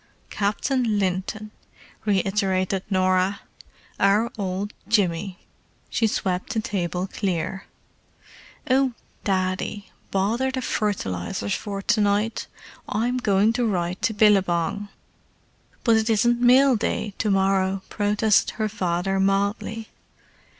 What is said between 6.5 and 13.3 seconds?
the table clear. "Oh, Daddy, bother the fertilizers for to night—I'm